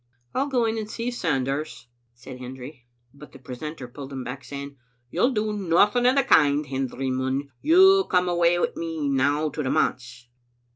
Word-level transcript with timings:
"I'll 0.33 0.47
go 0.47 0.65
in 0.65 0.79
and 0.79 0.89
see 0.89 1.11
Sanders," 1.11 1.87
said 2.15 2.39
Hendry, 2.39 2.87
but 3.13 3.33
the 3.33 3.37
precentor 3.37 3.87
pulled 3.87 4.11
him 4.11 4.23
back, 4.23 4.43
saying," 4.43 4.77
You'll 5.11 5.29
do 5.29 5.53
nothing 5.53 6.07
o' 6.07 6.15
the 6.15 6.23
kind, 6.23 6.65
Hendry 6.65 7.11
Munn; 7.11 7.51
you'll 7.61 8.05
come 8.05 8.27
awa 8.27 8.59
wi' 8.61 8.67
me 8.75 9.07
now 9.07 9.49
to 9.49 9.61
the 9.61 9.69
manse." 9.69 10.27